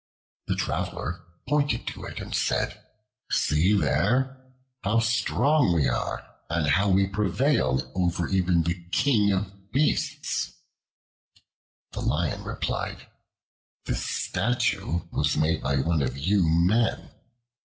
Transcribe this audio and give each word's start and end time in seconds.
The 0.47 0.55
traveler 0.55 1.23
pointed 1.47 1.85
to 1.89 2.05
it 2.05 2.19
and 2.19 2.33
said: 2.33 2.83
"See 3.29 3.73
there! 3.73 4.51
How 4.83 4.97
strong 4.97 5.75
we 5.75 5.87
are, 5.87 6.25
and 6.49 6.65
how 6.69 6.89
we 6.89 7.05
prevail 7.05 7.83
over 7.93 8.27
even 8.27 8.63
the 8.63 8.83
king 8.91 9.31
of 9.31 9.71
beasts." 9.71 10.53
The 11.91 12.01
Lion 12.01 12.43
replied: 12.43 13.09
"This 13.85 14.03
statue 14.03 15.01
was 15.11 15.37
made 15.37 15.61
by 15.61 15.75
one 15.75 16.01
of 16.01 16.17
you 16.17 16.49
men. 16.49 17.11